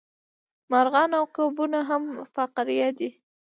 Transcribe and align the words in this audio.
مارغان 0.71 1.09
او 1.19 1.25
کبونه 1.35 1.79
هم 1.89 2.03
فقاریه 2.35 2.89
دي 2.97 3.09